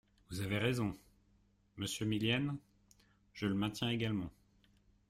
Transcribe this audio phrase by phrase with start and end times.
[0.31, 0.97] Vous avez raison!
[1.77, 2.57] Monsieur Millienne?
[3.33, 4.31] Je le maintiens également.